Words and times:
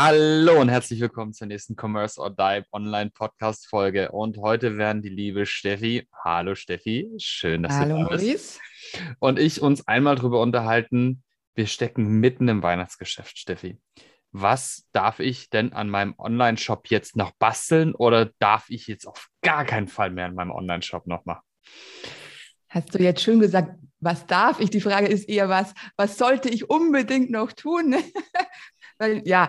Hallo 0.00 0.60
und 0.60 0.68
herzlich 0.68 1.00
willkommen 1.00 1.32
zur 1.32 1.48
nächsten 1.48 1.74
Commerce 1.74 2.20
or 2.20 2.30
Die 2.30 2.62
Online 2.70 3.10
Podcast 3.10 3.66
Folge. 3.66 4.12
Und 4.12 4.38
heute 4.38 4.78
werden 4.78 5.02
die 5.02 5.08
liebe 5.08 5.44
Steffi, 5.44 6.06
hallo 6.22 6.54
Steffi, 6.54 7.10
schön, 7.16 7.64
dass 7.64 7.72
hallo, 7.72 7.96
du 7.96 8.02
da 8.04 8.10
Maurice. 8.10 8.32
bist. 8.32 8.60
Und 9.18 9.40
ich 9.40 9.60
uns 9.60 9.88
einmal 9.88 10.14
darüber 10.14 10.40
unterhalten. 10.40 11.24
Wir 11.56 11.66
stecken 11.66 12.20
mitten 12.20 12.46
im 12.46 12.62
Weihnachtsgeschäft, 12.62 13.38
Steffi. 13.38 13.80
Was 14.30 14.86
darf 14.92 15.18
ich 15.18 15.50
denn 15.50 15.72
an 15.72 15.90
meinem 15.90 16.14
Online-Shop 16.16 16.86
jetzt 16.90 17.16
noch 17.16 17.32
basteln 17.40 17.92
oder 17.92 18.30
darf 18.38 18.66
ich 18.68 18.86
jetzt 18.86 19.04
auf 19.04 19.26
gar 19.42 19.64
keinen 19.64 19.88
Fall 19.88 20.12
mehr 20.12 20.26
in 20.26 20.36
meinem 20.36 20.52
Online-Shop 20.52 21.08
noch 21.08 21.24
machen? 21.24 21.42
Hast 22.68 22.94
du 22.94 23.02
jetzt 23.02 23.24
schön 23.24 23.40
gesagt, 23.40 23.74
was 23.98 24.26
darf 24.26 24.60
ich? 24.60 24.70
Die 24.70 24.80
Frage 24.80 25.08
ist 25.08 25.28
eher, 25.28 25.48
was, 25.48 25.74
was 25.96 26.16
sollte 26.16 26.50
ich 26.50 26.70
unbedingt 26.70 27.32
noch 27.32 27.52
tun? 27.52 27.96
Weil 29.00 29.26
ja, 29.26 29.48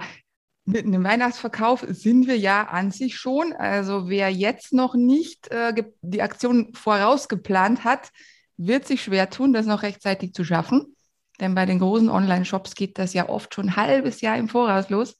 mit 0.69 0.85
einem 0.85 1.03
Weihnachtsverkauf 1.03 1.83
sind 1.89 2.27
wir 2.27 2.37
ja 2.37 2.67
an 2.67 2.91
sich 2.91 3.17
schon. 3.17 3.53
Also 3.53 4.07
wer 4.07 4.29
jetzt 4.29 4.71
noch 4.71 4.93
nicht 4.93 5.49
äh, 5.49 5.73
die 6.01 6.21
Aktion 6.21 6.73
vorausgeplant 6.73 7.83
hat, 7.83 8.11
wird 8.57 8.85
sich 8.85 9.03
schwer 9.03 9.29
tun, 9.29 9.51
das 9.51 9.65
noch 9.65 9.81
rechtzeitig 9.81 10.33
zu 10.33 10.43
schaffen. 10.43 10.95
Denn 11.39 11.55
bei 11.55 11.65
den 11.65 11.79
großen 11.79 12.09
Online-Shops 12.09 12.75
geht 12.75 12.97
das 12.99 13.13
ja 13.13 13.29
oft 13.29 13.53
schon 13.55 13.69
ein 13.69 13.75
halbes 13.77 14.21
Jahr 14.21 14.37
im 14.37 14.47
Voraus 14.47 14.89
los. 14.89 15.19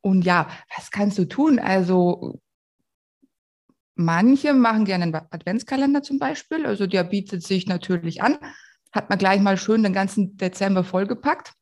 Und 0.00 0.22
ja, 0.22 0.48
was 0.74 0.90
kannst 0.90 1.18
du 1.18 1.26
tun? 1.26 1.58
Also 1.58 2.40
manche 3.94 4.54
machen 4.54 4.86
gerne 4.86 5.04
einen 5.04 5.14
Adventskalender 5.14 6.02
zum 6.02 6.18
Beispiel. 6.18 6.64
Also 6.64 6.86
der 6.86 7.04
bietet 7.04 7.42
sich 7.42 7.66
natürlich 7.66 8.22
an. 8.22 8.38
Hat 8.92 9.10
man 9.10 9.18
gleich 9.18 9.40
mal 9.40 9.58
schön 9.58 9.82
den 9.82 9.92
ganzen 9.92 10.36
Dezember 10.38 10.82
vollgepackt 10.82 11.52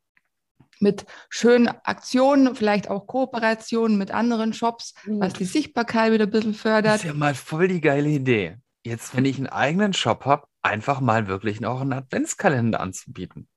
mit 0.80 1.06
schönen 1.28 1.68
Aktionen, 1.68 2.54
vielleicht 2.54 2.88
auch 2.88 3.06
Kooperationen 3.06 3.98
mit 3.98 4.10
anderen 4.10 4.52
Shops, 4.52 4.94
was 5.06 5.32
die 5.32 5.44
Sichtbarkeit 5.44 6.12
wieder 6.12 6.24
ein 6.24 6.30
bisschen 6.30 6.54
fördert. 6.54 6.94
Das 6.94 7.00
ist 7.02 7.08
ja 7.08 7.14
mal 7.14 7.34
voll 7.34 7.68
die 7.68 7.80
geile 7.80 8.08
Idee. 8.08 8.56
Jetzt, 8.84 9.16
wenn 9.16 9.24
ich 9.24 9.36
einen 9.36 9.48
eigenen 9.48 9.92
Shop 9.92 10.24
habe, 10.24 10.46
einfach 10.62 11.00
mal 11.00 11.28
wirklich 11.28 11.60
noch 11.60 11.80
einen 11.80 11.92
Adventskalender 11.92 12.80
anzubieten. 12.80 13.48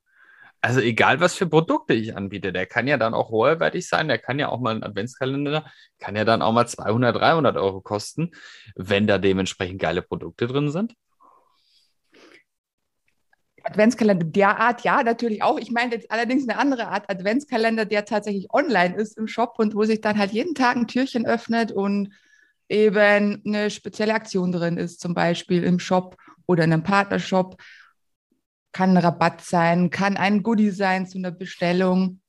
Also 0.63 0.80
egal, 0.80 1.19
was 1.19 1.33
für 1.33 1.47
Produkte 1.47 1.94
ich 1.94 2.16
anbiete, 2.16 2.53
der 2.53 2.67
kann 2.67 2.88
ja 2.88 2.97
dann 2.97 3.16
auch 3.16 3.30
hoherwertig 3.30 3.88
sein, 3.88 4.08
der 4.08 4.19
kann 4.19 4.38
ja 4.38 4.50
auch 4.50 4.59
mal 4.59 4.75
ein 4.75 4.83
Adventskalender, 4.83 5.66
kann 5.97 6.16
ja 6.16 6.23
dann 6.23 6.44
auch 6.44 6.52
mal 6.52 6.67
200, 6.67 7.16
300 7.16 7.58
Euro 7.58 7.81
kosten, 7.81 8.31
wenn 8.75 9.08
da 9.08 9.17
dementsprechend 9.17 9.81
geile 9.81 10.03
Produkte 10.03 10.45
drin 10.45 10.69
sind. 10.69 10.94
Adventskalender 13.64 14.26
der 14.26 14.59
Art, 14.59 14.84
ja, 14.84 15.04
natürlich 15.04 15.44
auch. 15.44 15.59
Ich 15.59 15.72
meine 15.72 15.94
jetzt 15.94 16.12
allerdings 16.12 16.48
eine 16.48 16.58
andere 16.59 16.88
Art 16.88 17.09
Adventskalender, 17.09 17.86
der 17.86 18.06
tatsächlich 18.06 18.53
online 18.53 18.95
ist 18.95 19.18
im 19.18 19.28
Shop 19.28 19.56
und 19.58 19.76
wo 19.76 19.84
sich 19.84 20.02
dann 20.02 20.18
halt 20.18 20.31
jeden 20.31 20.56
Tag 20.56 20.76
ein 20.76 20.88
Türchen 20.88 21.26
öffnet 21.26 21.72
und 21.72 22.14
eben 22.70 23.42
eine 23.45 23.70
spezielle 23.70 24.14
Aktion 24.14 24.52
drin 24.52 24.78
ist, 24.78 25.02
zum 25.02 25.14
Beispiel 25.14 25.64
im 25.64 25.80
Shop 25.80 26.18
oder 26.48 26.64
in 26.64 26.73
einem 26.73 26.84
Partnershop. 26.84 27.62
Kann 28.72 28.92
ein 28.92 29.03
Rabatt 29.03 29.42
sein, 29.42 29.90
kann 29.90 30.16
ein 30.16 30.44
Goodie 30.44 30.70
sein 30.70 31.06
zu 31.06 31.18
einer 31.18 31.31
Bestellung. 31.31 32.22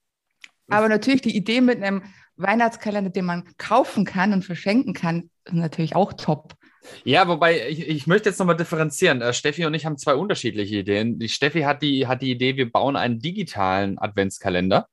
Aber 0.68 0.88
natürlich 0.88 1.22
die 1.22 1.36
Idee 1.36 1.60
mit 1.60 1.82
einem 1.82 2.02
Weihnachtskalender, 2.36 3.10
den 3.10 3.24
man 3.24 3.44
kaufen 3.58 4.04
kann 4.04 4.32
und 4.32 4.44
verschenken 4.44 4.94
kann, 4.94 5.30
ist 5.44 5.54
natürlich 5.54 5.94
auch 5.94 6.12
top. 6.14 6.54
Ja, 7.04 7.28
wobei 7.28 7.68
ich, 7.68 7.88
ich 7.88 8.06
möchte 8.06 8.28
jetzt 8.28 8.38
nochmal 8.38 8.56
differenzieren. 8.56 9.20
Äh, 9.20 9.32
Steffi 9.32 9.64
und 9.66 9.74
ich 9.74 9.86
haben 9.86 9.98
zwei 9.98 10.14
unterschiedliche 10.14 10.76
Ideen. 10.76 11.18
Die 11.18 11.28
Steffi 11.28 11.62
hat 11.62 11.82
die, 11.82 12.06
hat 12.06 12.22
die 12.22 12.30
Idee, 12.30 12.56
wir 12.56 12.70
bauen 12.70 12.96
einen 12.96 13.18
digitalen 13.18 13.98
Adventskalender 13.98 14.88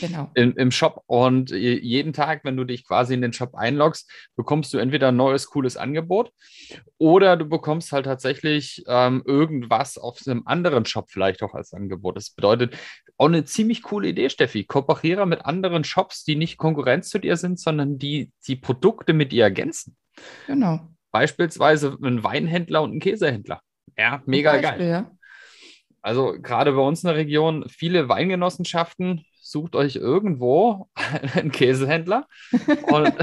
genau. 0.00 0.30
im, 0.34 0.56
im 0.56 0.70
Shop 0.70 1.02
und 1.06 1.50
jeden 1.50 2.12
Tag, 2.12 2.44
wenn 2.44 2.56
du 2.56 2.64
dich 2.64 2.86
quasi 2.86 3.14
in 3.14 3.22
den 3.22 3.32
Shop 3.32 3.54
einloggst, 3.54 4.10
bekommst 4.36 4.72
du 4.74 4.78
entweder 4.78 5.08
ein 5.08 5.16
neues, 5.16 5.46
cooles 5.46 5.76
Angebot 5.76 6.32
oder 6.98 7.36
du 7.36 7.46
bekommst 7.46 7.92
halt 7.92 8.06
tatsächlich 8.06 8.82
ähm, 8.86 9.22
irgendwas 9.26 9.98
auf 9.98 10.20
einem 10.26 10.42
anderen 10.46 10.84
Shop 10.84 11.10
vielleicht 11.10 11.42
auch 11.42 11.54
als 11.54 11.72
Angebot. 11.72 12.16
Das 12.16 12.30
bedeutet 12.30 12.76
auch 13.16 13.26
eine 13.26 13.44
ziemlich 13.44 13.82
coole 13.82 14.08
Idee, 14.08 14.30
Steffi. 14.30 14.64
Kooperiere 14.64 15.26
mit 15.26 15.44
anderen 15.44 15.84
Shops, 15.84 16.24
die 16.24 16.36
nicht 16.36 16.56
Konkurrenz 16.56 17.10
zu 17.10 17.18
dir 17.18 17.36
sind, 17.36 17.60
sondern 17.60 17.98
die 17.98 18.32
die 18.46 18.56
Produkte 18.56 19.12
mit 19.12 19.32
dir 19.32 19.44
ergänzen. 19.44 19.96
Genau. 20.46 20.93
Beispielsweise 21.14 21.96
ein 22.02 22.24
Weinhändler 22.24 22.82
und 22.82 22.96
ein 22.96 22.98
Käsehändler. 22.98 23.60
Ja, 23.96 24.20
mega 24.26 24.50
Beispiel, 24.50 24.78
geil. 24.78 24.88
Ja. 24.88 25.10
Also 26.02 26.34
gerade 26.42 26.72
bei 26.72 26.80
uns 26.80 27.04
in 27.04 27.06
der 27.06 27.16
Region 27.16 27.68
viele 27.68 28.08
Weingenossenschaften. 28.08 29.24
Sucht 29.40 29.76
euch 29.76 29.94
irgendwo 29.94 30.88
einen 31.36 31.52
Käsehändler. 31.52 32.26
Und 32.90 33.14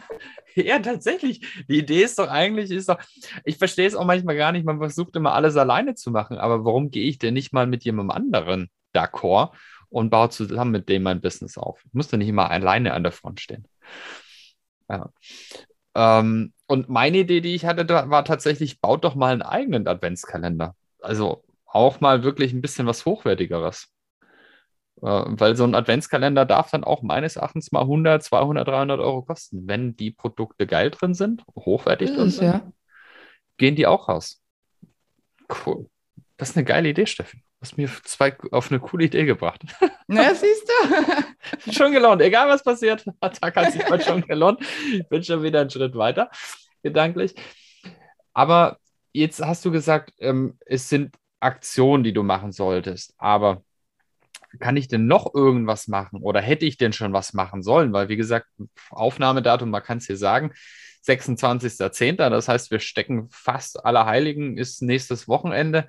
ja, 0.54 0.78
tatsächlich. 0.78 1.64
Die 1.68 1.80
Idee 1.80 2.04
ist 2.04 2.18
doch 2.18 2.28
eigentlich, 2.28 2.70
ist 2.70 2.88
doch, 2.88 2.98
ich 3.44 3.58
verstehe 3.58 3.88
es 3.88 3.94
auch 3.94 4.06
manchmal 4.06 4.36
gar 4.36 4.50
nicht, 4.50 4.64
man 4.64 4.78
versucht 4.78 5.14
immer 5.14 5.34
alles 5.34 5.58
alleine 5.58 5.94
zu 5.94 6.12
machen. 6.12 6.38
Aber 6.38 6.64
warum 6.64 6.90
gehe 6.90 7.04
ich 7.04 7.18
denn 7.18 7.34
nicht 7.34 7.52
mal 7.52 7.66
mit 7.66 7.84
jemandem 7.84 8.16
anderen 8.16 8.70
d'accord 8.94 9.50
und 9.90 10.08
baue 10.08 10.30
zusammen 10.30 10.70
mit 10.70 10.88
dem 10.88 11.02
mein 11.02 11.20
Business 11.20 11.58
auf? 11.58 11.82
Ich 11.84 11.92
muss 11.92 12.08
doch 12.08 12.16
nicht 12.16 12.28
immer 12.28 12.50
alleine 12.50 12.94
an 12.94 13.02
der 13.02 13.12
Front 13.12 13.42
stehen. 13.42 13.68
Ja. 14.88 15.10
Ähm, 15.94 16.53
und 16.66 16.88
meine 16.88 17.18
Idee, 17.18 17.40
die 17.40 17.54
ich 17.54 17.64
hatte, 17.66 17.88
war 17.88 18.24
tatsächlich, 18.24 18.80
baut 18.80 19.04
doch 19.04 19.14
mal 19.14 19.32
einen 19.32 19.42
eigenen 19.42 19.86
Adventskalender. 19.86 20.74
Also 21.00 21.44
auch 21.66 22.00
mal 22.00 22.22
wirklich 22.22 22.52
ein 22.52 22.62
bisschen 22.62 22.86
was 22.86 23.04
Hochwertigeres. 23.04 23.88
Äh, 25.02 25.24
weil 25.26 25.56
so 25.56 25.64
ein 25.64 25.74
Adventskalender 25.74 26.46
darf 26.46 26.70
dann 26.70 26.84
auch 26.84 27.02
meines 27.02 27.36
Erachtens 27.36 27.72
mal 27.72 27.82
100, 27.82 28.22
200, 28.22 28.66
300 28.66 29.00
Euro 29.00 29.22
kosten. 29.22 29.66
Wenn 29.66 29.96
die 29.96 30.10
Produkte 30.10 30.66
geil 30.66 30.90
drin 30.90 31.14
sind, 31.14 31.44
hochwertig 31.54 32.14
drin 32.14 32.30
sind, 32.30 32.46
ja. 32.46 32.72
gehen 33.58 33.76
die 33.76 33.86
auch 33.86 34.08
raus. 34.08 34.42
Cool. 35.66 35.90
Das 36.36 36.50
ist 36.50 36.56
eine 36.56 36.64
geile 36.64 36.88
Idee, 36.88 37.06
Steffen 37.06 37.42
hast 37.64 37.78
mir 37.78 37.88
zwei 38.02 38.36
auf 38.50 38.70
eine 38.70 38.78
coole 38.78 39.06
Idee 39.06 39.24
gebracht. 39.24 39.62
Na, 40.06 40.34
siehst 40.34 40.68
du? 40.68 41.72
schon 41.72 41.92
gelohnt. 41.92 42.20
Egal 42.20 42.46
was 42.46 42.62
passiert, 42.62 43.06
der 43.06 43.32
Tag 43.32 43.56
hat 43.56 43.72
sich 43.72 43.82
schon 44.04 44.20
gelohnt. 44.20 44.60
Ich 44.92 45.08
bin 45.08 45.24
schon 45.24 45.42
wieder 45.42 45.62
einen 45.62 45.70
Schritt 45.70 45.96
weiter, 45.96 46.30
gedanklich. 46.82 47.34
Aber 48.34 48.76
jetzt 49.14 49.40
hast 49.40 49.64
du 49.64 49.70
gesagt, 49.70 50.12
ähm, 50.18 50.58
es 50.66 50.90
sind 50.90 51.16
Aktionen, 51.40 52.04
die 52.04 52.12
du 52.12 52.22
machen 52.22 52.52
solltest. 52.52 53.14
Aber 53.16 53.62
kann 54.60 54.76
ich 54.76 54.88
denn 54.88 55.06
noch 55.06 55.34
irgendwas 55.34 55.88
machen 55.88 56.20
oder 56.20 56.42
hätte 56.42 56.66
ich 56.66 56.76
denn 56.76 56.92
schon 56.92 57.14
was 57.14 57.32
machen 57.32 57.62
sollen? 57.62 57.94
Weil, 57.94 58.10
wie 58.10 58.16
gesagt, 58.16 58.46
Aufnahmedatum, 58.90 59.70
man 59.70 59.82
kann 59.82 59.98
es 59.98 60.06
hier 60.06 60.18
sagen, 60.18 60.52
26.10. 61.06 62.16
Das 62.28 62.46
heißt, 62.46 62.70
wir 62.70 62.80
stecken 62.80 63.28
fast 63.30 63.86
alle 63.86 64.04
Heiligen, 64.04 64.58
ist 64.58 64.82
nächstes 64.82 65.28
Wochenende. 65.28 65.88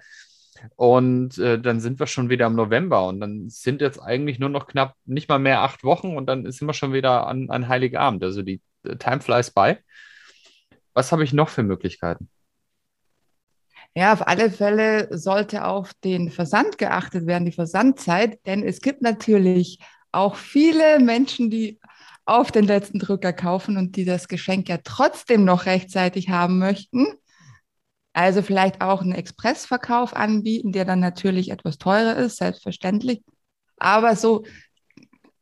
Und 0.75 1.37
äh, 1.37 1.59
dann 1.59 1.79
sind 1.79 1.99
wir 1.99 2.07
schon 2.07 2.29
wieder 2.29 2.47
im 2.47 2.55
November 2.55 3.07
und 3.07 3.19
dann 3.19 3.49
sind 3.49 3.81
jetzt 3.81 3.99
eigentlich 3.99 4.39
nur 4.39 4.49
noch 4.49 4.67
knapp 4.67 4.95
nicht 5.05 5.27
mal 5.29 5.39
mehr 5.39 5.61
acht 5.61 5.83
Wochen 5.83 6.15
und 6.15 6.27
dann 6.27 6.49
sind 6.51 6.67
wir 6.67 6.73
schon 6.73 6.93
wieder 6.93 7.27
an, 7.27 7.49
an 7.49 7.67
Heiligabend. 7.67 8.23
Also 8.23 8.41
die 8.41 8.61
äh, 8.83 8.95
Time 8.95 9.21
flies 9.21 9.51
by. 9.51 9.77
Was 10.93 11.11
habe 11.11 11.23
ich 11.23 11.33
noch 11.33 11.49
für 11.49 11.63
Möglichkeiten? 11.63 12.29
Ja, 13.95 14.11
auf 14.11 14.27
alle 14.27 14.51
Fälle 14.51 15.07
sollte 15.17 15.65
auf 15.65 15.93
den 16.03 16.29
Versand 16.29 16.77
geachtet 16.77 17.27
werden, 17.27 17.45
die 17.45 17.53
Versandzeit, 17.53 18.45
denn 18.45 18.61
es 18.61 18.81
gibt 18.81 19.01
natürlich 19.01 19.79
auch 20.11 20.35
viele 20.35 20.99
Menschen, 20.99 21.49
die 21.49 21.79
auf 22.25 22.51
den 22.51 22.65
letzten 22.65 22.99
Drücker 22.99 23.33
kaufen 23.33 23.77
und 23.77 23.95
die 23.95 24.03
das 24.03 24.27
Geschenk 24.27 24.67
ja 24.67 24.79
trotzdem 24.83 25.45
noch 25.45 25.65
rechtzeitig 25.65 26.29
haben 26.29 26.59
möchten. 26.59 27.07
Also 28.15 28.41
vielleicht 28.41 28.79
auch 28.79 29.01
einen 29.01 29.11
Expressverkauf 29.11 30.15
anbieten, 30.15 30.71
der 30.71 30.85
dann 30.85 31.01
natürlich 31.01 31.51
etwas 31.51 31.77
teurer 31.77 32.15
ist, 32.15 32.37
selbstverständlich. 32.37 33.21
Aber 33.75 34.15
so 34.15 34.45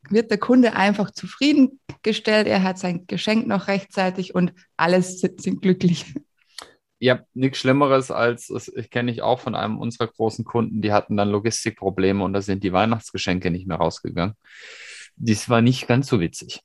wird 0.10 0.32
der 0.32 0.40
Kunde 0.40 0.74
einfach 0.74 1.12
zufriedengestellt. 1.12 2.48
Er 2.48 2.64
hat 2.64 2.80
sein 2.80 3.06
Geschenk 3.06 3.46
noch 3.46 3.68
rechtzeitig 3.68 4.34
und 4.34 4.54
alles 4.76 5.20
sind, 5.20 5.62
glücklich. 5.62 6.16
Ja, 6.98 7.20
nichts 7.36 7.60
Schlimmeres 7.60 8.10
als, 8.10 8.50
ich 8.76 8.90
kenne 8.90 9.12
ich 9.12 9.22
auch 9.22 9.40
von 9.40 9.54
einem 9.54 9.78
unserer 9.78 10.08
großen 10.08 10.44
Kunden, 10.44 10.82
die 10.82 10.92
hatten 10.92 11.16
dann 11.16 11.30
Logistikprobleme 11.30 12.24
und 12.24 12.34
da 12.34 12.42
sind 12.42 12.64
die 12.64 12.74
Weihnachtsgeschenke 12.74 13.52
nicht 13.52 13.68
mehr 13.68 13.78
rausgegangen. 13.78 14.34
Dies 15.16 15.48
war 15.48 15.62
nicht 15.62 15.88
ganz 15.88 16.08
so 16.08 16.20
witzig. 16.20 16.62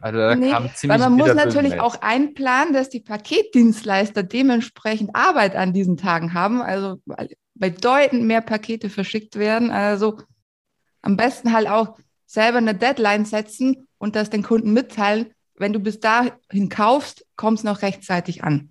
Also 0.00 0.18
da 0.18 0.34
nee, 0.34 0.50
kam 0.50 0.70
ziemlich 0.74 1.00
weil 1.00 1.10
man 1.10 1.18
muss 1.18 1.34
natürlich 1.34 1.70
Mails. 1.70 1.82
auch 1.82 2.00
einplanen, 2.00 2.72
dass 2.72 2.88
die 2.88 3.00
Paketdienstleister 3.00 4.22
dementsprechend 4.22 5.14
Arbeit 5.14 5.56
an 5.56 5.72
diesen 5.72 5.96
Tagen 5.96 6.34
haben. 6.34 6.62
Also 6.62 6.96
bedeutend 7.54 8.24
mehr 8.24 8.40
Pakete 8.40 8.88
verschickt 8.88 9.36
werden. 9.36 9.70
Also 9.70 10.18
am 11.02 11.16
besten 11.16 11.52
halt 11.52 11.68
auch 11.68 11.96
selber 12.26 12.58
eine 12.58 12.74
Deadline 12.74 13.24
setzen 13.24 13.88
und 13.98 14.16
das 14.16 14.30
den 14.30 14.42
Kunden 14.42 14.72
mitteilen. 14.72 15.32
Wenn 15.54 15.72
du 15.72 15.80
bis 15.80 16.00
dahin 16.00 16.68
kaufst, 16.70 17.26
kommst 17.36 17.64
noch 17.64 17.82
rechtzeitig 17.82 18.44
an. 18.44 18.70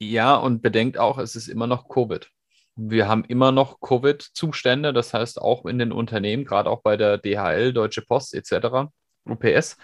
Ja, 0.00 0.34
und 0.34 0.62
bedenkt 0.62 0.98
auch, 0.98 1.18
es 1.18 1.36
ist 1.36 1.48
immer 1.48 1.66
noch 1.66 1.88
Covid. 1.88 2.28
Wir 2.76 3.06
haben 3.06 3.24
immer 3.24 3.52
noch 3.52 3.80
Covid-Zustände, 3.80 4.92
das 4.92 5.14
heißt 5.14 5.40
auch 5.40 5.64
in 5.64 5.78
den 5.78 5.92
Unternehmen, 5.92 6.44
gerade 6.44 6.68
auch 6.68 6.82
bei 6.82 6.96
der 6.96 7.18
DHL, 7.18 7.72
Deutsche 7.72 8.02
Post 8.02 8.34
etc., 8.34 8.90
UPS, 9.26 9.76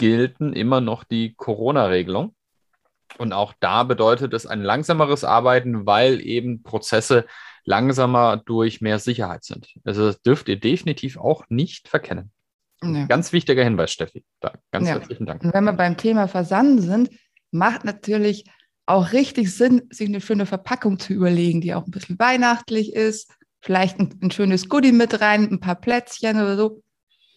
gelten 0.00 0.54
immer 0.54 0.80
noch 0.80 1.04
die 1.04 1.34
Corona-Regelung. 1.34 2.34
Und 3.18 3.34
auch 3.34 3.52
da 3.60 3.84
bedeutet 3.84 4.32
es 4.32 4.46
ein 4.46 4.62
langsameres 4.62 5.24
Arbeiten, 5.24 5.84
weil 5.84 6.22
eben 6.22 6.62
Prozesse 6.62 7.26
langsamer 7.66 8.38
durch 8.38 8.80
mehr 8.80 8.98
Sicherheit 8.98 9.44
sind. 9.44 9.68
Also 9.84 10.06
das 10.06 10.22
dürft 10.22 10.48
ihr 10.48 10.58
definitiv 10.58 11.18
auch 11.18 11.44
nicht 11.50 11.86
verkennen. 11.86 12.32
Nee. 12.82 13.04
Ganz 13.08 13.34
wichtiger 13.34 13.62
Hinweis, 13.62 13.92
Steffi. 13.92 14.24
Da, 14.40 14.54
ganz 14.72 14.88
ja. 14.88 14.94
herzlichen 14.94 15.26
Dank. 15.26 15.44
Und 15.44 15.52
wenn 15.52 15.64
wir 15.64 15.74
beim 15.74 15.98
Thema 15.98 16.28
Versand 16.28 16.80
sind, 16.80 17.10
macht 17.50 17.84
natürlich 17.84 18.46
auch 18.86 19.12
richtig 19.12 19.54
Sinn, 19.54 19.82
sich 19.90 20.08
eine 20.08 20.22
schöne 20.22 20.46
Verpackung 20.46 20.98
zu 20.98 21.12
überlegen, 21.12 21.60
die 21.60 21.74
auch 21.74 21.84
ein 21.84 21.90
bisschen 21.90 22.18
weihnachtlich 22.18 22.94
ist. 22.94 23.30
Vielleicht 23.60 23.98
ein, 23.98 24.18
ein 24.22 24.30
schönes 24.30 24.70
Goodie 24.70 24.92
mit 24.92 25.20
rein, 25.20 25.46
ein 25.50 25.60
paar 25.60 25.74
Plätzchen 25.74 26.36
oder 26.36 26.56
so. 26.56 26.82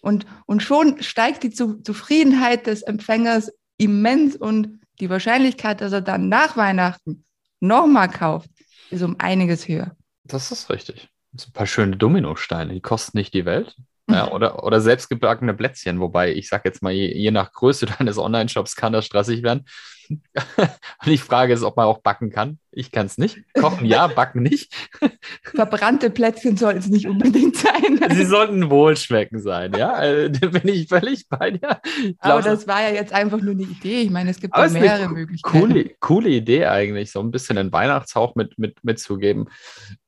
Und, 0.03 0.25
und 0.45 0.61
schon 0.61 1.01
steigt 1.01 1.43
die 1.43 1.49
Zufriedenheit 1.49 2.67
des 2.67 2.81
Empfängers 2.81 3.49
immens 3.77 4.35
und 4.35 4.81
die 4.99 5.09
Wahrscheinlichkeit, 5.09 5.79
dass 5.79 5.93
er 5.93 6.01
dann 6.01 6.27
nach 6.27 6.57
Weihnachten 6.57 7.23
nochmal 7.61 8.09
kauft, 8.09 8.49
ist 8.89 9.01
um 9.01 9.15
einiges 9.19 9.65
höher. 9.65 9.95
Das 10.25 10.51
ist 10.51 10.69
richtig. 10.69 11.07
Das 11.31 11.47
ein 11.47 11.53
paar 11.53 11.67
schöne 11.67 11.95
Dominosteine, 11.95 12.73
die 12.73 12.81
kosten 12.81 13.17
nicht 13.17 13.33
die 13.33 13.45
Welt. 13.45 13.77
Ja, 14.09 14.31
oder, 14.31 14.63
oder 14.63 14.81
selbstgebackene 14.81 15.53
Plätzchen, 15.53 15.99
wobei 16.01 16.33
ich 16.33 16.49
sage 16.49 16.63
jetzt 16.65 16.81
mal, 16.81 16.91
je, 16.91 17.13
je 17.13 17.31
nach 17.31 17.53
Größe 17.53 17.85
deines 17.97 18.17
Online-Shops 18.17 18.75
kann 18.75 18.93
das 18.93 19.05
stressig 19.05 19.43
werden. 19.43 19.65
Und 20.09 21.05
die 21.05 21.17
Frage 21.17 21.53
ist, 21.53 21.63
ob 21.63 21.77
man 21.77 21.85
auch 21.85 21.99
backen 21.99 22.29
kann. 22.29 22.59
Ich 22.71 22.91
kann 22.91 23.05
es 23.05 23.17
nicht. 23.17 23.37
Kochen 23.53 23.85
ja, 23.85 24.07
backen 24.07 24.43
nicht. 24.43 24.73
Verbrannte 25.43 26.09
Plätzchen 26.09 26.57
sollten 26.57 26.79
es 26.79 26.89
nicht 26.89 27.07
unbedingt 27.07 27.55
sein. 27.55 27.99
Sie 28.09 28.25
sollten 28.25 28.69
wohlschmecken 28.69 29.39
sein, 29.39 29.71
ja. 29.77 29.93
Also, 29.93 30.27
da 30.39 30.47
bin 30.47 30.67
ich 30.67 30.89
völlig 30.89 31.29
bei 31.29 31.51
dir. 31.51 31.79
Aber 32.19 32.41
das 32.41 32.67
war 32.67 32.81
ja 32.81 32.89
jetzt 32.89 33.13
einfach 33.13 33.39
nur 33.39 33.53
eine 33.53 33.63
Idee. 33.63 34.01
Ich 34.01 34.09
meine, 34.09 34.31
es 34.31 34.41
gibt 34.41 34.57
ja 34.57 34.67
mehrere 34.67 35.07
Möglichkeiten. 35.07 35.57
Coole, 35.57 35.91
coole 36.01 36.29
Idee 36.29 36.65
eigentlich, 36.65 37.11
so 37.11 37.21
ein 37.21 37.31
bisschen 37.31 37.57
einen 37.57 37.71
Weihnachtshauch 37.71 38.35
mit, 38.35 38.57
mit, 38.59 38.83
mitzugeben. 38.83 39.49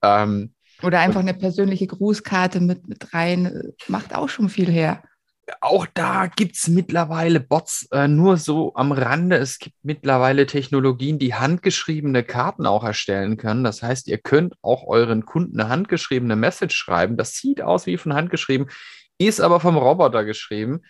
Ähm, 0.02 0.55
oder 0.86 1.00
einfach 1.00 1.20
eine 1.20 1.34
persönliche 1.34 1.88
Grußkarte 1.88 2.62
mit, 2.62 2.88
mit 2.88 3.14
rein, 3.14 3.74
macht 3.88 4.16
auch 4.16 4.30
schon 4.30 4.50
viel 4.50 4.70
her. 4.70 5.04
Auch 5.62 5.86
da 5.94 6.26
gibt 6.28 6.56
es 6.56 6.68
mittlerweile 6.68 7.40
Bots, 7.40 7.88
äh, 7.92 8.08
nur 8.08 8.38
so 8.38 8.74
am 8.76 8.92
Rande. 8.92 9.38
Es 9.38 9.60
gibt 9.60 9.76
mittlerweile 9.84 10.48
Technologien, 10.48 11.20
die 11.20 11.36
handgeschriebene 11.36 12.24
Karten 12.24 12.66
auch 12.66 12.84
erstellen 12.84 13.38
können. 13.38 13.64
Das 13.64 13.84
heißt, 13.84 14.08
ihr 14.08 14.18
könnt 14.18 14.56
auch 14.64 14.88
euren 14.88 15.26
Kunden 15.26 15.60
eine 15.60 15.70
handgeschriebene 15.70 16.36
Message 16.36 16.76
schreiben. 16.76 17.16
Das 17.16 17.34
sieht 17.34 17.62
aus 17.62 17.86
wie 17.86 17.98
von 17.98 18.16
Hand 18.16 18.32
geschrieben, 18.32 18.68
ist 19.20 19.40
aber 19.40 19.60
vom 19.60 19.78
Roboter 19.78 20.26
geschrieben. 20.26 20.82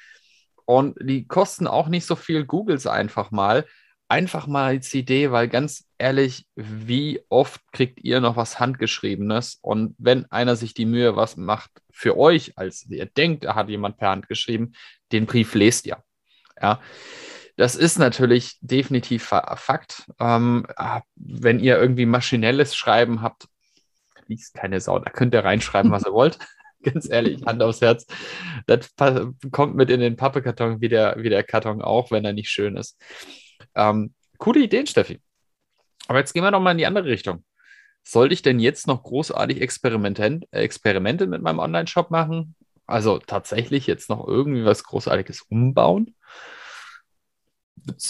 Und 0.63 0.97
die 1.01 1.27
kosten 1.27 1.67
auch 1.67 1.89
nicht 1.89 2.05
so 2.05 2.15
viel. 2.15 2.45
Googles 2.45 2.87
einfach 2.87 3.31
mal 3.31 3.65
einfach 4.07 4.47
mal 4.47 4.65
als 4.65 4.93
Idee, 4.93 5.31
weil 5.31 5.47
ganz 5.47 5.85
ehrlich, 5.97 6.47
wie 6.55 7.21
oft 7.29 7.61
kriegt 7.71 8.03
ihr 8.03 8.21
noch 8.21 8.35
was 8.35 8.59
Handgeschriebenes? 8.59 9.59
Und 9.61 9.95
wenn 9.97 10.25
einer 10.31 10.55
sich 10.55 10.73
die 10.73 10.85
Mühe 10.85 11.15
was 11.15 11.37
macht 11.37 11.71
für 11.91 12.17
euch, 12.17 12.57
als 12.57 12.85
ihr 12.89 13.05
denkt, 13.07 13.45
er 13.45 13.55
hat 13.55 13.69
jemand 13.69 13.97
per 13.97 14.09
Hand 14.09 14.27
geschrieben, 14.27 14.73
den 15.11 15.25
Brief 15.25 15.55
lest 15.55 15.87
ihr. 15.87 16.03
Ja. 16.61 16.81
Das 17.57 17.75
ist 17.75 17.97
natürlich 17.97 18.57
definitiv 18.59 19.23
Fakt. 19.23 20.03
Ähm, 20.19 20.67
ah, 20.75 21.01
wenn 21.15 21.59
ihr 21.59 21.79
irgendwie 21.79 22.05
maschinelles 22.05 22.75
Schreiben 22.75 23.21
habt, 23.21 23.47
liest 24.27 24.55
keine 24.55 24.81
Sau, 24.81 24.99
da 24.99 25.09
könnt 25.09 25.33
ihr 25.33 25.43
reinschreiben, 25.43 25.91
was 25.91 26.05
ihr 26.05 26.13
wollt. 26.13 26.37
Ganz 26.83 27.09
ehrlich, 27.09 27.43
Hand 27.45 27.63
aufs 27.63 27.81
Herz. 27.81 28.05
Das 28.67 28.93
kommt 29.51 29.75
mit 29.75 29.89
in 29.89 30.01
den 30.01 30.17
Pappekarton 30.17 30.81
wie 30.81 30.89
der, 30.89 31.15
wie 31.17 31.29
der 31.29 31.43
Karton 31.43 31.81
auch, 31.81 32.11
wenn 32.11 32.25
er 32.25 32.33
nicht 32.33 32.49
schön 32.49 32.77
ist. 32.77 32.99
Ähm, 33.75 34.13
coole 34.37 34.61
Ideen, 34.61 34.87
Steffi. 34.87 35.21
Aber 36.07 36.19
jetzt 36.19 36.33
gehen 36.33 36.43
wir 36.43 36.51
noch 36.51 36.59
mal 36.59 36.71
in 36.71 36.77
die 36.77 36.85
andere 36.85 37.05
Richtung. 37.05 37.43
Sollte 38.03 38.33
ich 38.33 38.41
denn 38.41 38.59
jetzt 38.59 38.87
noch 38.87 39.03
großartig 39.03 39.61
Experimente 39.61 41.27
mit 41.27 41.41
meinem 41.41 41.59
Online-Shop 41.59 42.11
machen? 42.11 42.55
Also 42.85 43.17
tatsächlich 43.17 43.87
jetzt 43.87 44.09
noch 44.09 44.27
irgendwie 44.27 44.63
was 44.63 44.83
Großartiges 44.83 45.41
umbauen? 45.49 46.15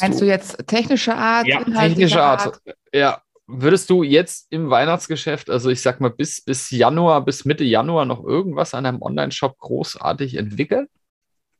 Meinst 0.01 0.21
du 0.21 0.25
jetzt 0.25 0.67
technische 0.67 1.15
Art? 1.15 1.47
Ja, 1.47 1.63
technische 1.63 2.21
Art. 2.21 2.45
Art? 2.45 2.61
Ja. 2.93 3.21
Würdest 3.47 3.91
du 3.91 4.01
jetzt 4.01 4.47
im 4.49 4.71
Weihnachtsgeschäft, 4.71 5.51
also 5.51 5.69
ich 5.69 5.79
sag 5.79 6.01
mal 6.01 6.09
bis, 6.09 6.41
bis 6.41 6.71
Januar, 6.71 7.23
bis 7.23 7.45
Mitte 7.45 7.63
Januar 7.63 8.05
noch 8.05 8.23
irgendwas 8.23 8.73
an 8.73 8.87
einem 8.87 9.03
Online-Shop 9.03 9.59
großartig 9.59 10.35
entwickeln? 10.35 10.87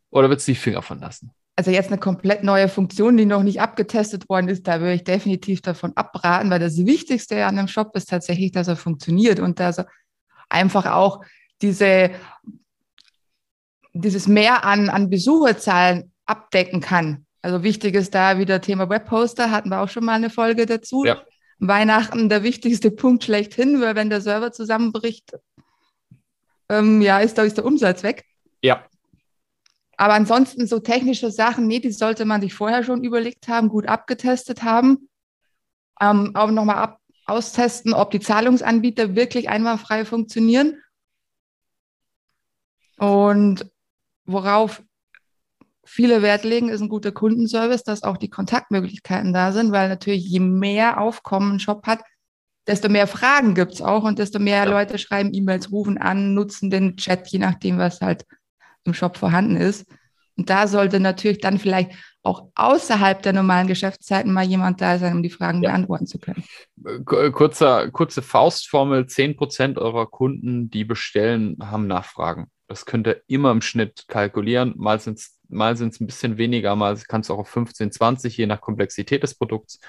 Oder 0.10 0.30
würdest 0.30 0.48
du 0.48 0.54
die 0.54 0.58
Finger 0.58 0.82
von 0.82 1.00
lassen? 1.00 1.32
Also 1.56 1.72
jetzt 1.72 1.88
eine 1.88 1.98
komplett 1.98 2.44
neue 2.44 2.68
Funktion, 2.68 3.16
die 3.16 3.26
noch 3.26 3.44
nicht 3.44 3.62
abgetestet 3.62 4.28
worden 4.28 4.50
ist, 4.50 4.68
da 4.68 4.82
würde 4.82 4.94
ich 4.94 5.04
definitiv 5.04 5.62
davon 5.62 5.94
abraten, 5.96 6.50
weil 6.50 6.60
das 6.60 6.78
Wichtigste 6.78 7.46
an 7.46 7.58
einem 7.58 7.70
Shop 7.70 7.96
ist 7.96 8.10
tatsächlich, 8.10 8.52
dass 8.52 8.68
er 8.68 8.76
funktioniert 8.76 9.40
und 9.40 9.60
dass 9.60 9.80
er 9.80 9.88
einfach 10.50 10.86
auch 10.86 11.24
diese, 11.62 12.12
dieses 13.94 14.28
Mehr 14.28 14.66
an, 14.66 14.90
an 14.90 15.10
Besucherzahlen 15.10 16.12
abdecken 16.26 16.82
kann. 16.82 17.26
Also 17.42 17.64
wichtig 17.64 17.96
ist 17.96 18.14
da 18.14 18.38
wieder 18.38 18.60
Thema 18.60 18.90
Webposter, 18.90 19.52
hatten 19.52 19.70
wir 19.70 19.82
auch 19.82 19.90
schon 19.90 20.04
mal 20.04 20.16
eine 20.16 20.30
Folge 20.30 20.66
dazu. 20.66 21.06
Ja. 21.06 21.22
Weihnachten 21.60 22.28
der 22.28 22.44
wichtigste 22.44 22.92
Punkt 22.92 23.24
schlechthin, 23.24 23.80
weil 23.80 23.96
wenn 23.96 24.10
der 24.10 24.20
Server 24.20 24.52
zusammenbricht, 24.52 25.38
ähm, 26.68 27.02
ja, 27.02 27.20
ist 27.20 27.38
da 27.38 27.44
ist 27.44 27.58
der 27.58 27.66
Umsatz 27.66 28.04
weg. 28.04 28.26
Ja. 28.62 28.84
Aber 29.98 30.14
ansonsten 30.14 30.68
so 30.68 30.80
technische 30.80 31.32
Sachen, 31.32 31.68
nee, 31.68 31.80
die 31.80 31.92
sollte 31.92 32.26
man 32.26 32.42
sich 32.42 32.54
vorher 32.54 32.84
schon 32.84 33.04
überlegt 33.04 33.48
haben, 33.48 33.70
gut 33.70 33.88
abgetestet 33.88 34.64
haben. 34.64 35.10
Ähm, 36.02 36.32
auch 36.34 36.52
nochmal 36.52 36.98
austesten, 37.26 37.94
ob 37.94 38.12
die 38.12 38.20
Zahlungsanbieter 38.20 39.16
wirklich 39.16 39.50
einwandfrei 39.50 40.06
funktionieren. 40.06 40.82
Und 42.98 43.70
worauf 44.26 44.84
viele 45.86 46.22
Wert 46.22 46.44
legen, 46.44 46.70
ist 46.70 46.82
ein 46.82 46.90
guter 46.90 47.12
Kundenservice, 47.12 47.84
dass 47.84 48.04
auch 48.04 48.18
die 48.18 48.30
Kontaktmöglichkeiten 48.30 49.34
da 49.34 49.52
sind, 49.52 49.72
weil 49.72 49.90
natürlich 49.90 50.26
je 50.26 50.40
mehr 50.40 51.00
Aufkommen 51.00 51.54
ein 51.54 51.60
Shop 51.60 51.86
hat, 51.86 52.02
desto 52.68 52.90
mehr 52.90 53.08
Fragen 53.08 53.54
gibt 53.54 53.74
es 53.74 53.82
auch 53.82 54.04
und 54.04 54.18
desto 54.18 54.40
mehr 54.40 54.64
ja. 54.66 54.70
Leute 54.70 54.98
schreiben 54.98 55.34
E-Mails, 55.34 55.72
rufen 55.72 55.98
an, 55.98 56.34
nutzen 56.34 56.70
den 56.70 56.98
Chat, 56.98 57.28
je 57.28 57.40
nachdem, 57.40 57.78
was 57.78 58.02
halt 58.02 58.26
im 58.86 58.94
Shop 58.94 59.18
vorhanden 59.18 59.58
ist. 59.58 59.86
Und 60.38 60.50
da 60.50 60.68
sollte 60.68 61.00
natürlich 61.00 61.40
dann 61.40 61.60
vielleicht 61.60 61.92
auch 62.24 62.50
außerhalb 62.56 63.22
der 63.22 63.34
normalen 63.34 63.68
Geschäftszeiten 63.68 64.34
mal 64.34 64.44
jemand 64.44 64.82
da 64.82 64.98
sein, 64.98 65.14
um 65.14 65.24
die 65.24 65.30
Fragen 65.30 65.62
ja. 65.62 65.70
beantworten 65.70 66.08
zu 66.08 66.20
können. 66.20 66.44
Kurzer, 67.06 67.90
kurze 67.92 68.22
Faustformel: 68.22 69.04
10% 69.04 69.78
eurer 69.78 70.08
Kunden, 70.08 70.70
die 70.70 70.84
bestellen, 70.84 71.58
haben 71.62 71.88
Nachfragen. 71.88 72.48
Das 72.68 72.86
könnt 72.86 73.08
ihr 73.08 73.22
immer 73.28 73.52
im 73.52 73.62
Schnitt 73.62 74.06
kalkulieren. 74.08 74.74
Mal 74.76 75.00
sind 75.00 75.20
es 75.20 75.40
mal 75.48 75.78
sind's 75.78 76.00
ein 76.00 76.08
bisschen 76.08 76.38
weniger, 76.40 76.76
mal 76.76 77.00
kannst 77.08 77.30
du 77.30 77.36
auch 77.36 77.40
auf 77.40 77.50
15, 77.50 77.92
20, 77.92 78.36
je 78.36 78.48
nach 78.48 78.62
Komplexität 78.62 79.22
des 79.22 79.36
Produkts. 79.36 79.80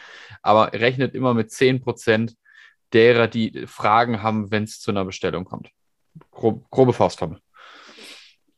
Aber 0.42 0.74
rechnet 0.74 1.14
immer 1.14 1.32
mit 1.32 1.48
10% 1.48 2.34
derer, 2.92 3.26
die 3.26 3.66
Fragen 3.66 4.22
haben, 4.22 4.50
wenn 4.50 4.64
es 4.64 4.80
zu 4.80 4.90
einer 4.90 5.06
Bestellung 5.06 5.46
kommt. 5.46 5.70
Grob, 6.30 6.68
grobe 6.70 6.92
Faustformel 6.92 7.40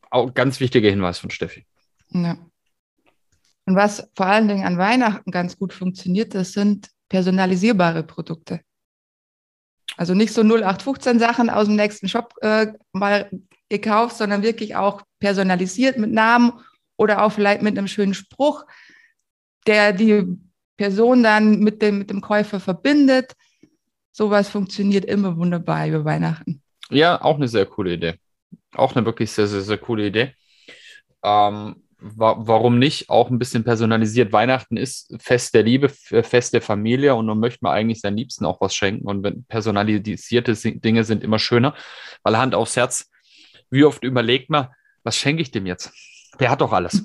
auch 0.09 0.33
ganz 0.33 0.59
wichtiger 0.59 0.89
Hinweis 0.89 1.19
von 1.19 1.29
Steffi. 1.29 1.65
Ja. 2.09 2.37
Und 3.65 3.75
was 3.75 4.09
vor 4.15 4.25
allen 4.25 4.47
Dingen 4.47 4.65
an 4.65 4.77
Weihnachten 4.77 5.31
ganz 5.31 5.57
gut 5.57 5.73
funktioniert, 5.73 6.33
das 6.33 6.53
sind 6.53 6.89
personalisierbare 7.07 8.03
Produkte. 8.03 8.61
Also 9.97 10.13
nicht 10.13 10.33
so 10.33 10.41
0815 10.41 11.19
Sachen 11.19 11.49
aus 11.49 11.67
dem 11.67 11.75
nächsten 11.75 12.07
Shop 12.07 12.33
äh, 12.41 12.67
mal 12.93 13.29
gekauft, 13.69 14.17
sondern 14.17 14.43
wirklich 14.43 14.75
auch 14.75 15.03
personalisiert 15.19 15.97
mit 15.97 16.11
Namen 16.11 16.53
oder 16.97 17.23
auch 17.23 17.31
vielleicht 17.31 17.61
mit 17.61 17.77
einem 17.77 17.87
schönen 17.87 18.13
Spruch, 18.13 18.65
der 19.67 19.93
die 19.93 20.25
Person 20.77 21.23
dann 21.23 21.59
mit 21.59 21.81
dem, 21.81 21.99
mit 21.99 22.09
dem 22.09 22.21
Käufer 22.21 22.59
verbindet. 22.59 23.33
Sowas 24.11 24.49
funktioniert 24.49 25.05
immer 25.05 25.37
wunderbar 25.37 25.87
über 25.87 26.05
Weihnachten. 26.05 26.61
Ja, 26.89 27.21
auch 27.21 27.35
eine 27.35 27.47
sehr 27.47 27.65
coole 27.65 27.93
Idee. 27.93 28.15
Auch 28.75 28.95
eine 28.95 29.05
wirklich 29.05 29.31
sehr, 29.31 29.47
sehr, 29.47 29.61
sehr 29.61 29.77
coole 29.77 30.07
Idee. 30.07 30.33
Ähm, 31.23 31.83
wa 31.99 32.35
warum 32.39 32.79
nicht? 32.79 33.09
Auch 33.09 33.29
ein 33.29 33.39
bisschen 33.39 33.63
personalisiert. 33.63 34.31
Weihnachten 34.31 34.77
ist 34.77 35.13
Fest 35.19 35.53
der 35.53 35.63
Liebe, 35.63 35.89
Fest 35.89 36.53
der 36.53 36.61
Familie 36.61 37.15
und 37.15 37.25
man 37.25 37.39
möchte 37.39 37.59
man 37.61 37.73
eigentlich 37.73 38.01
seinen 38.01 38.17
Liebsten 38.17 38.45
auch 38.45 38.61
was 38.61 38.73
schenken. 38.73 39.07
Und 39.07 39.23
wenn 39.23 39.43
personalisierte 39.45 40.53
Dinge 40.53 41.03
sind 41.03 41.23
immer 41.23 41.39
schöner, 41.39 41.75
weil 42.23 42.37
Hand 42.37 42.55
aufs 42.55 42.75
Herz, 42.75 43.09
wie 43.69 43.83
oft 43.83 44.03
überlegt 44.03 44.49
man, 44.49 44.67
was 45.03 45.15
schenke 45.15 45.41
ich 45.41 45.51
dem 45.51 45.65
jetzt? 45.65 45.91
Der 46.39 46.49
hat 46.49 46.61
doch 46.61 46.71
alles. 46.71 47.03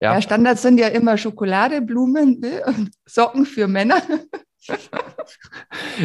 Ja, 0.00 0.14
ja 0.14 0.22
Standards 0.22 0.62
sind 0.62 0.78
ja 0.78 0.88
immer 0.88 1.16
Schokolade, 1.16 1.82
Blumen 1.82 2.40
ne? 2.40 2.62
und 2.66 2.90
Socken 3.06 3.46
für 3.46 3.68
Männer. 3.68 4.02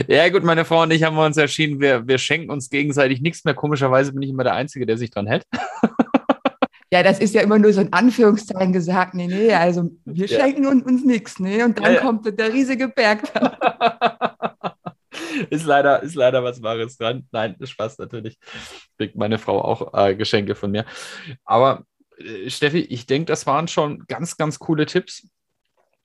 Ja, 0.08 0.30
gut, 0.30 0.44
meine 0.44 0.66
Frau 0.66 0.84
und 0.84 0.92
ich 0.92 1.04
haben 1.04 1.18
uns 1.18 1.38
entschieden, 1.38 1.80
wir, 1.80 2.08
wir 2.08 2.18
schenken 2.18 2.50
uns 2.50 2.70
gegenseitig 2.70 3.22
nichts 3.22 3.44
mehr. 3.44 3.54
Komischerweise 3.54 4.14
bin 4.14 4.22
ich 4.22 4.30
immer 4.30 4.44
der 4.44 4.54
Einzige, 4.54 4.86
der 4.86 4.98
sich 4.98 5.12
dran 5.12 5.28
hält. 5.28 5.46
Ja, 6.94 7.04
das 7.04 7.20
ist 7.20 7.34
ja 7.34 7.42
immer 7.42 7.60
nur 7.60 7.74
so 7.74 7.82
in 7.82 7.92
Anführungszeichen 7.92 8.72
gesagt. 8.72 9.16
Nee, 9.16 9.28
nee, 9.28 9.52
also 9.52 9.92
wir 10.06 10.28
ja. 10.28 10.40
schenken 10.40 10.66
uns, 10.66 10.86
uns 10.86 11.04
nichts. 11.04 11.40
Nee, 11.40 11.62
und 11.64 11.78
dann 11.78 11.86
ja, 11.86 11.92
ja. 11.94 12.00
kommt 12.00 12.40
der 12.40 12.54
riesige 12.54 12.88
Berg. 12.88 13.24
ist, 15.50 15.66
leider, 15.66 16.02
ist 16.04 16.16
leider 16.16 16.44
was 16.44 16.62
Wahres 16.62 16.98
dran. 16.98 17.28
Nein, 17.32 17.58
Spaß 17.62 17.98
natürlich. 17.98 18.38
Kriegt 18.98 19.18
meine 19.18 19.40
Frau 19.40 19.62
auch 19.62 19.94
äh, 19.94 20.16
Geschenke 20.16 20.56
von 20.56 20.72
mir. 20.72 20.86
Aber 21.44 21.84
äh, 22.18 22.50
Steffi, 22.50 22.80
ich 22.80 23.06
denke, 23.06 23.26
das 23.26 23.46
waren 23.46 23.68
schon 23.68 24.06
ganz, 24.08 24.38
ganz 24.38 24.60
coole 24.60 24.86
Tipps, 24.86 25.28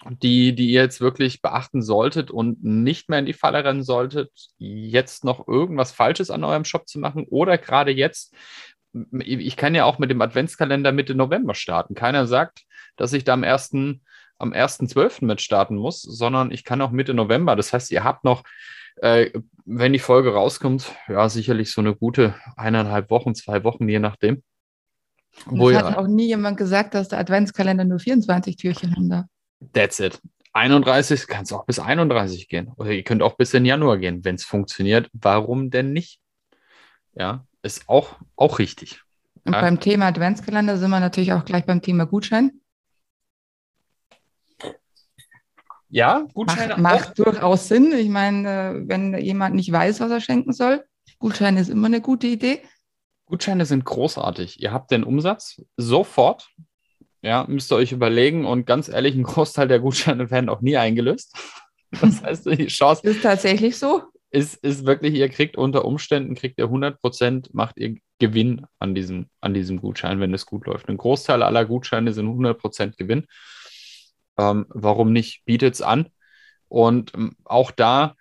die, 0.08 0.54
die 0.54 0.70
ihr 0.70 0.82
jetzt 0.82 1.00
wirklich 1.00 1.42
beachten 1.42 1.82
solltet 1.82 2.30
und 2.30 2.64
nicht 2.64 3.08
mehr 3.08 3.18
in 3.18 3.26
die 3.26 3.34
Falle 3.34 3.64
rennen 3.64 3.82
solltet, 3.82 4.30
jetzt 4.58 5.24
noch 5.24 5.46
irgendwas 5.46 5.92
Falsches 5.92 6.30
an 6.30 6.44
eurem 6.44 6.64
Shop 6.64 6.88
zu 6.88 6.98
machen 6.98 7.26
oder 7.28 7.58
gerade 7.58 7.90
jetzt 7.90 8.34
ich 9.20 9.56
kann 9.56 9.74
ja 9.74 9.84
auch 9.84 9.98
mit 9.98 10.10
dem 10.10 10.20
Adventskalender 10.20 10.92
Mitte 10.92 11.14
November 11.14 11.54
starten. 11.54 11.94
Keiner 11.94 12.26
sagt, 12.26 12.64
dass 12.96 13.12
ich 13.12 13.24
da 13.24 13.34
am 13.34 13.44
1. 13.44 13.72
am 14.38 14.52
1.12. 14.52 15.24
mit 15.24 15.40
starten 15.40 15.76
muss, 15.76 16.02
sondern 16.02 16.50
ich 16.50 16.64
kann 16.64 16.80
auch 16.80 16.90
Mitte 16.90 17.14
November. 17.14 17.56
Das 17.56 17.72
heißt, 17.72 17.90
ihr 17.92 18.04
habt 18.04 18.24
noch, 18.24 18.42
äh, 18.96 19.30
wenn 19.64 19.92
die 19.92 19.98
Folge 19.98 20.32
rauskommt, 20.32 20.92
ja, 21.08 21.28
sicherlich 21.28 21.72
so 21.72 21.80
eine 21.80 21.94
gute 21.94 22.34
eineinhalb 22.56 23.10
Wochen, 23.10 23.34
zwei 23.34 23.62
Wochen, 23.64 23.88
je 23.88 23.98
nachdem. 23.98 24.42
Und 25.46 25.60
es 25.70 25.76
hat 25.76 25.96
auch 25.96 26.08
nie 26.08 26.26
jemand 26.26 26.56
gesagt, 26.56 26.94
dass 26.94 27.08
der 27.08 27.20
Adventskalender 27.20 27.84
nur 27.84 28.00
24 28.00 28.56
Türchen 28.56 28.96
haben 28.96 29.08
darf. 29.08 29.26
That's 29.72 30.00
it. 30.00 30.20
31 30.52 31.26
kann 31.28 31.44
es 31.44 31.52
auch 31.52 31.64
bis 31.64 31.78
31 31.78 32.48
gehen. 32.48 32.72
Oder 32.76 32.90
ihr 32.90 33.04
könnt 33.04 33.22
auch 33.22 33.36
bis 33.36 33.54
in 33.54 33.64
Januar 33.64 33.98
gehen, 33.98 34.24
wenn 34.24 34.34
es 34.34 34.44
funktioniert. 34.44 35.08
Warum 35.12 35.70
denn 35.70 35.92
nicht? 35.92 36.20
Ja, 37.14 37.46
ist 37.62 37.88
auch, 37.88 38.16
auch 38.36 38.58
richtig. 38.58 39.02
Und 39.44 39.54
ja. 39.54 39.60
beim 39.60 39.80
Thema 39.80 40.06
Adventskalender 40.06 40.76
sind 40.76 40.90
wir 40.90 41.00
natürlich 41.00 41.32
auch 41.32 41.44
gleich 41.44 41.64
beim 41.64 41.82
Thema 41.82 42.04
Gutschein. 42.06 42.60
Ja, 45.88 46.26
Gutscheine 46.34 46.76
macht, 46.76 47.08
macht 47.08 47.18
durchaus 47.18 47.68
Sinn. 47.68 47.92
Ich 47.92 48.08
meine, 48.08 48.82
wenn 48.86 49.16
jemand 49.18 49.56
nicht 49.56 49.72
weiß, 49.72 50.00
was 50.00 50.10
er 50.10 50.20
schenken 50.20 50.52
soll, 50.52 50.84
Gutschein 51.18 51.56
ist 51.56 51.68
immer 51.68 51.86
eine 51.86 52.00
gute 52.00 52.28
Idee. 52.28 52.62
Gutscheine 53.26 53.66
sind 53.66 53.84
großartig. 53.84 54.62
Ihr 54.62 54.72
habt 54.72 54.90
den 54.90 55.04
Umsatz 55.04 55.62
sofort. 55.76 56.50
Ja, 57.22 57.44
müsst 57.48 57.70
ihr 57.72 57.76
euch 57.76 57.92
überlegen. 57.92 58.46
Und 58.46 58.66
ganz 58.66 58.88
ehrlich, 58.88 59.14
ein 59.14 59.22
Großteil 59.24 59.68
der 59.68 59.80
Gutscheine 59.80 60.30
werden 60.30 60.48
auch 60.48 60.60
nie 60.60 60.76
eingelöst. 60.76 61.34
Das 62.00 62.22
heißt, 62.22 62.46
die 62.46 62.68
Chance. 62.68 63.04
Ist 63.04 63.20
tatsächlich 63.20 63.76
so? 63.76 64.04
ist, 64.30 64.54
ist 64.62 64.86
wirklich, 64.86 65.14
ihr 65.14 65.28
kriegt 65.28 65.56
unter 65.56 65.84
Umständen, 65.84 66.34
kriegt 66.34 66.58
ihr 66.58 66.66
100 66.66 67.00
Prozent, 67.00 67.52
macht 67.52 67.78
ihr 67.78 67.96
Gewinn 68.18 68.66
an 68.78 68.94
diesem, 68.94 69.28
an 69.40 69.54
diesem 69.54 69.80
Gutschein, 69.80 70.20
wenn 70.20 70.32
es 70.34 70.46
gut 70.46 70.66
läuft. 70.66 70.88
Ein 70.88 70.96
Großteil 70.96 71.42
aller 71.42 71.64
Gutscheine 71.64 72.12
sind 72.12 72.26
100 72.26 72.58
Prozent 72.58 72.96
Gewinn. 72.96 73.26
Ähm, 74.38 74.66
warum 74.68 75.12
nicht? 75.12 75.44
Bietet 75.44 75.74
es 75.74 75.82
an. 75.82 76.08
Und 76.68 77.12
ähm, 77.14 77.36
auch 77.44 77.72
da, 77.72 78.14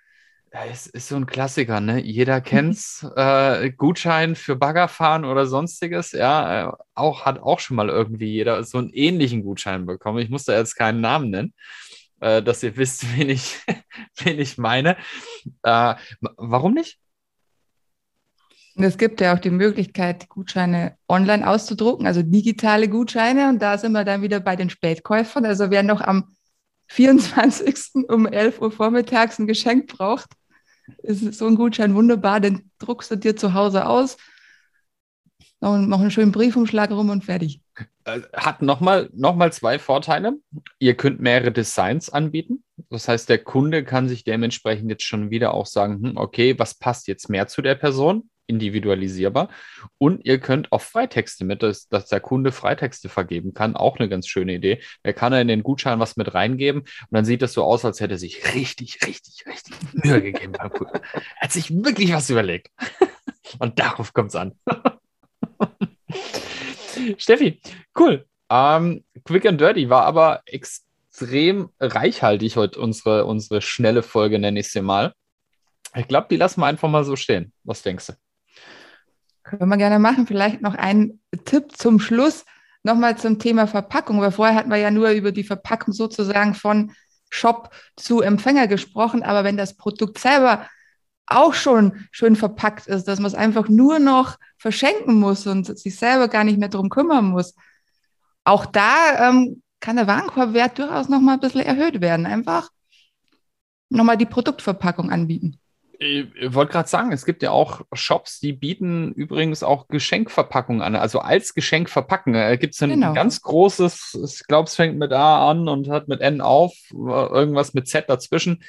ja, 0.54 0.66
es 0.66 0.88
ist 0.88 1.08
so 1.08 1.16
ein 1.16 1.26
Klassiker, 1.26 1.80
ne? 1.80 2.00
Jeder 2.02 2.42
kennt's. 2.42 3.06
Äh, 3.16 3.72
Gutschein 3.72 4.36
für 4.36 4.56
Baggerfahren 4.56 5.26
oder 5.26 5.46
sonstiges, 5.46 6.12
ja, 6.12 6.70
äh, 6.70 6.72
auch 6.96 7.26
hat 7.26 7.40
auch 7.40 7.60
schon 7.60 7.76
mal 7.76 7.90
irgendwie 7.90 8.32
jeder 8.32 8.64
so 8.64 8.78
einen 8.78 8.90
ähnlichen 8.90 9.44
Gutschein 9.44 9.86
bekommen. 9.86 10.20
Ich 10.20 10.30
muss 10.30 10.46
da 10.46 10.58
jetzt 10.58 10.76
keinen 10.76 11.02
Namen 11.02 11.30
nennen 11.30 11.54
äh, 12.20 12.42
dass 12.42 12.64
ihr 12.64 12.76
wisst, 12.78 13.18
wen 13.18 13.30
ich, 13.30 13.60
wen 14.18 14.40
ich 14.40 14.58
meine. 14.58 14.98
Äh, 15.64 15.96
warum 16.38 16.74
nicht? 16.74 17.00
Es 18.76 18.98
gibt 18.98 19.20
ja 19.20 19.36
auch 19.36 19.40
die 19.40 19.50
Möglichkeit, 19.50 20.30
Gutscheine 20.30 20.96
online 21.10 21.50
auszudrucken, 21.50 22.08
also 22.08 22.22
digitale 22.22 22.88
Gutscheine. 22.88 23.50
Und 23.50 23.62
da 23.62 23.78
sind 23.78 23.92
wir 23.92 24.06
dann 24.06 24.22
wieder 24.22 24.40
bei 24.40 24.56
den 24.56 24.70
Spätkäufern. 24.70 25.46
Also 25.46 25.70
wer 25.70 25.84
noch 25.84 26.00
am 26.00 26.36
24. 26.88 28.06
um 28.08 28.26
11 28.26 28.62
Uhr 28.62 28.72
vormittags 28.72 29.38
ein 29.38 29.48
Geschenk 29.48 29.88
braucht, 29.88 30.30
ist 30.98 31.34
so 31.34 31.48
ein 31.48 31.56
Gutschein 31.56 31.96
wunderbar. 31.96 32.40
Den 32.40 32.72
druckst 32.80 33.12
du 33.12 33.16
dir 33.16 33.36
zu 33.36 33.54
Hause 33.54 33.86
aus, 33.86 34.18
noch, 35.62 35.78
noch 35.78 36.00
einen 36.00 36.12
schönen 36.12 36.32
Briefumschlag 36.32 36.92
rum 36.92 37.10
und 37.10 37.26
fertig. 37.26 37.62
Äh, 38.06 38.22
hat 38.34 38.62
nochmal 38.62 39.10
noch 39.14 39.36
mal 39.36 39.52
zwei 39.52 39.78
Vorteile. 39.78 40.34
Ihr 40.80 40.96
könnt 40.96 41.20
mehrere 41.20 41.52
Designs 41.52 42.10
anbieten. 42.10 42.64
Das 42.90 43.08
heißt, 43.08 43.28
der 43.30 43.40
Kunde 43.40 43.84
kann 43.84 44.08
sich 44.08 44.24
dementsprechend 44.24 44.90
jetzt 44.90 45.04
schon 45.04 45.30
wieder 45.32 45.54
auch 45.54 45.66
sagen, 45.66 46.02
hm, 46.02 46.18
okay, 46.18 46.58
was 46.58 46.76
passt 46.76 47.08
jetzt 47.08 47.30
mehr 47.30 47.48
zu 47.48 47.62
der 47.62 47.76
Person? 47.76 48.30
Individualisierbar. 48.50 49.50
Und 49.98 50.26
ihr 50.26 50.40
könnt 50.40 50.72
auch 50.72 50.82
Freitexte 50.82 51.46
mit, 51.46 51.64
dass, 51.64 51.88
dass 51.88 52.08
der 52.08 52.20
Kunde 52.20 52.52
Freitexte 52.52 53.08
vergeben 53.08 53.54
kann. 53.54 53.76
Auch 53.76 54.00
eine 54.00 54.10
ganz 54.10 54.28
schöne 54.28 54.54
Idee. 54.54 54.82
Er 55.04 55.14
kann 55.14 55.34
in 55.34 55.48
den 55.48 55.64
Gutschein 55.64 56.00
was 56.00 56.18
mit 56.18 56.34
reingeben 56.34 56.82
und 56.82 57.12
dann 57.12 57.26
sieht 57.26 57.42
das 57.42 57.54
so 57.54 57.64
aus, 57.64 57.86
als 57.86 58.02
hätte 58.02 58.16
er 58.16 58.18
sich 58.18 58.54
richtig, 58.54 59.06
richtig, 59.06 59.46
richtig 59.46 59.76
Mühe 59.94 60.22
gegeben 60.22 60.54
Er 60.56 60.72
hat 61.40 61.52
sich 61.52 61.72
wirklich 61.72 62.14
was 62.14 62.30
überlegt. 62.30 62.70
Und 63.58 63.80
darauf 63.80 64.14
kommt 64.14 64.30
es 64.30 64.36
an. 64.36 64.54
Steffi, 67.18 67.62
cool. 67.98 68.28
Ähm, 68.50 69.04
Quick 69.24 69.46
and 69.46 69.60
Dirty 69.60 69.90
war 69.90 70.06
aber 70.06 70.42
extrem 70.46 71.70
reichhaltig 71.80 72.58
heute 72.58 72.80
unsere, 72.80 73.26
unsere 73.26 73.62
schnelle 73.62 74.04
Folge, 74.04 74.40
nenne 74.40 74.60
ich 74.60 74.72
sie 74.72 74.82
mal. 74.82 75.14
Ich 75.96 76.08
glaube, 76.08 76.28
die 76.30 76.38
lassen 76.38 76.62
wir 76.62 76.68
einfach 76.68 76.90
mal 76.90 77.04
so 77.04 77.16
stehen. 77.16 77.54
Was 77.64 77.82
denkst 77.82 78.08
du? 78.08 78.14
Können 79.50 79.70
wir 79.70 79.78
gerne 79.78 79.98
machen. 79.98 80.28
Vielleicht 80.28 80.62
noch 80.62 80.76
ein 80.76 81.20
Tipp 81.46 81.76
zum 81.76 82.00
Schluss. 82.00 82.46
Nochmal 82.84 83.18
zum 83.18 83.40
Thema 83.40 83.66
Verpackung, 83.66 84.22
weil 84.22 84.32
vorher 84.32 84.56
hatten 84.56 84.70
wir 84.70 84.78
ja 84.78 84.92
nur 84.92 85.10
über 85.10 85.32
die 85.32 85.44
Verpackung 85.44 85.92
sozusagen 85.92 86.54
von 86.54 86.92
Shop 87.32 87.72
zu 87.96 88.22
Empfänger 88.22 88.68
gesprochen. 88.68 89.24
Aber 89.24 89.44
wenn 89.44 89.58
das 89.58 89.76
Produkt 89.76 90.20
selber 90.20 90.68
auch 91.26 91.56
schon 91.56 92.06
schön 92.12 92.36
verpackt 92.36 92.86
ist, 92.88 93.08
dass 93.08 93.20
man 93.20 93.26
es 93.26 93.36
einfach 93.36 93.70
nur 93.70 93.98
noch 93.98 94.38
verschenken 94.58 95.20
muss 95.20 95.48
und 95.48 95.66
sich 95.78 95.96
selber 95.96 96.28
gar 96.28 96.44
nicht 96.44 96.60
mehr 96.60 96.70
darum 96.70 96.90
kümmern 96.90 97.26
muss. 97.26 97.56
Auch 98.44 98.68
da 98.68 99.30
ähm, 99.30 99.64
kann 99.80 99.96
der 99.96 100.08
Warenkorbwert 100.08 100.78
durchaus 100.78 101.10
noch 101.10 101.22
mal 101.22 101.34
ein 101.34 101.40
bisschen 101.40 101.62
erhöht 101.62 102.02
werden. 102.02 102.28
Einfach 102.28 102.70
nochmal 103.90 104.18
die 104.18 104.26
Produktverpackung 104.28 105.12
anbieten. 105.12 105.60
Ich 106.02 106.54
wollte 106.54 106.72
gerade 106.72 106.88
sagen, 106.88 107.12
es 107.12 107.26
gibt 107.26 107.44
ja 107.44 107.52
auch 107.52 107.82
Shops, 107.92 108.40
die 108.40 108.54
bieten 108.54 109.12
übrigens 109.12 109.64
auch 109.64 109.90
Geschenkverpackungen 109.90 110.82
an. 110.82 110.96
Also 110.96 111.20
als 111.20 111.54
Geschenk 111.54 111.90
verpacken. 111.90 112.32
Da 112.32 112.56
gibt 112.56 112.74
es 112.74 112.82
ein 112.82 112.92
genau. 112.92 113.14
ganz 113.14 113.42
großes, 113.42 114.18
ich 114.24 114.48
glaube, 114.48 114.68
es 114.68 114.76
fängt 114.76 114.98
mit 114.98 115.12
A 115.12 115.50
an 115.52 115.68
und 115.68 115.90
hat 115.90 116.08
mit 116.08 116.22
N 116.22 116.40
auf, 116.40 116.74
irgendwas 116.94 117.74
mit 117.74 117.90
Z 117.90 118.10
dazwischen. 118.10 118.64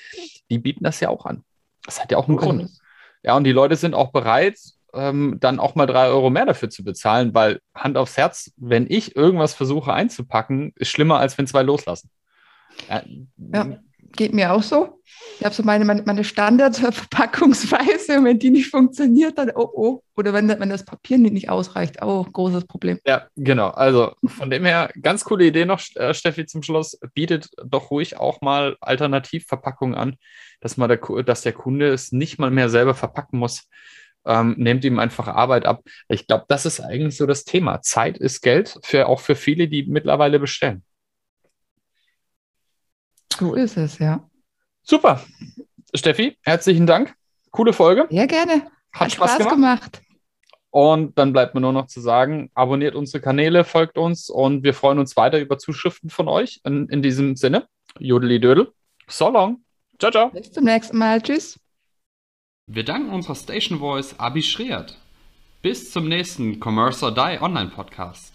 Die 0.50 0.58
bieten 0.58 0.82
das 0.82 0.98
ja 0.98 1.08
auch 1.08 1.24
an. 1.24 1.44
Das 1.84 2.02
hat 2.02 2.10
ja 2.10 2.18
auch 2.18 2.26
einen 2.26 2.36
Grund. 2.36 2.68
Ja, 3.22 3.36
und 3.36 3.44
die 3.44 3.52
Leute 3.52 3.76
sind 3.76 3.94
auch 3.94 4.10
bereit, 4.10 4.58
ähm, 4.92 5.36
dann 5.38 5.60
auch 5.60 5.76
mal 5.76 5.86
drei 5.86 6.08
Euro 6.08 6.30
mehr 6.30 6.46
dafür 6.46 6.68
zu 6.68 6.82
bezahlen, 6.82 7.32
weil 7.32 7.60
Hand 7.76 7.96
aufs 7.96 8.16
Herz, 8.16 8.50
wenn 8.56 8.86
ich 8.88 9.14
irgendwas 9.14 9.54
versuche 9.54 9.92
einzupacken, 9.92 10.72
ist 10.74 10.88
schlimmer, 10.88 11.20
als 11.20 11.38
wenn 11.38 11.46
zwei 11.46 11.62
loslassen. 11.62 12.10
Ja, 12.88 13.04
ja 13.36 13.78
geht 14.12 14.34
mir 14.34 14.52
auch 14.52 14.62
so. 14.62 15.00
Ich 15.38 15.44
habe 15.44 15.54
so 15.54 15.62
meine, 15.62 15.84
meine, 15.84 16.24
Standardverpackungsweise 16.24 18.12
und 18.18 18.24
wenn 18.24 18.38
die 18.38 18.50
nicht 18.50 18.70
funktioniert, 18.70 19.38
dann 19.38 19.50
oh 19.54 19.70
oh. 19.72 20.02
Oder 20.16 20.32
wenn, 20.32 20.48
wenn 20.48 20.68
das 20.68 20.84
Papier 20.84 21.18
nicht 21.18 21.48
ausreicht, 21.48 22.02
auch 22.02 22.26
oh, 22.26 22.30
großes 22.30 22.66
Problem. 22.66 22.98
Ja, 23.06 23.26
genau. 23.36 23.68
Also 23.68 24.12
von 24.26 24.50
dem 24.50 24.64
her, 24.64 24.90
ganz 25.00 25.24
coole 25.24 25.46
Idee 25.46 25.64
noch, 25.64 25.80
äh, 25.94 26.12
Steffi, 26.12 26.46
zum 26.46 26.62
Schluss. 26.62 26.98
Bietet 27.14 27.48
doch 27.64 27.90
ruhig 27.90 28.18
auch 28.18 28.40
mal 28.40 28.76
Alternativverpackungen 28.80 29.94
an, 29.94 30.16
dass, 30.60 30.76
mal 30.76 30.88
der, 30.88 30.98
dass 31.22 31.42
der 31.42 31.52
Kunde 31.52 31.88
es 31.88 32.12
nicht 32.12 32.38
mal 32.38 32.50
mehr 32.50 32.68
selber 32.68 32.94
verpacken 32.94 33.38
muss. 33.38 33.68
Ähm, 34.26 34.54
nehmt 34.58 34.84
ihm 34.84 34.98
einfach 34.98 35.28
Arbeit 35.28 35.64
ab. 35.64 35.80
Ich 36.08 36.26
glaube, 36.26 36.44
das 36.48 36.66
ist 36.66 36.80
eigentlich 36.80 37.16
so 37.16 37.24
das 37.24 37.44
Thema. 37.44 37.80
Zeit 37.80 38.18
ist 38.18 38.42
Geld, 38.42 38.78
für, 38.82 39.08
auch 39.08 39.20
für 39.20 39.34
viele, 39.34 39.68
die 39.68 39.84
mittlerweile 39.84 40.38
bestellen. 40.38 40.84
So 43.38 43.54
ist 43.54 43.76
es, 43.76 43.98
ja. 43.98 44.28
Super. 44.82 45.22
Steffi, 45.94 46.36
herzlichen 46.42 46.86
Dank. 46.86 47.14
Coole 47.50 47.72
Folge. 47.72 48.06
Ja, 48.10 48.26
gerne. 48.26 48.70
Hat, 48.92 49.00
Hat 49.00 49.12
Spaß, 49.12 49.34
Spaß 49.34 49.48
gemacht. 49.48 49.92
gemacht. 49.92 50.02
Und 50.70 51.18
dann 51.18 51.32
bleibt 51.32 51.54
mir 51.54 51.60
nur 51.60 51.72
noch 51.72 51.86
zu 51.86 52.00
sagen, 52.00 52.50
abonniert 52.54 52.94
unsere 52.94 53.20
Kanäle, 53.20 53.64
folgt 53.64 53.98
uns 53.98 54.30
und 54.30 54.62
wir 54.62 54.72
freuen 54.72 55.00
uns 55.00 55.16
weiter 55.16 55.40
über 55.40 55.58
Zuschriften 55.58 56.10
von 56.10 56.28
euch. 56.28 56.60
In, 56.64 56.88
in 56.88 57.02
diesem 57.02 57.34
Sinne, 57.34 57.66
Jodeli 57.98 58.40
Dödel. 58.40 58.72
So 59.08 59.28
long. 59.28 59.64
Ciao, 59.98 60.12
ciao. 60.12 60.30
Bis 60.30 60.52
zum 60.52 60.64
nächsten 60.64 60.96
Mal. 60.96 61.20
Tschüss. 61.20 61.58
Wir 62.66 62.84
danken 62.84 63.10
unserer 63.10 63.34
Station 63.34 63.80
Voice 63.80 64.14
Abi 64.18 64.42
Schreert. 64.42 64.96
Bis 65.60 65.90
zum 65.90 66.08
nächsten 66.08 66.60
Commerce 66.62 67.04
or 67.04 67.12
Die 67.12 67.38
Online 67.42 67.70
Podcast. 67.70 68.34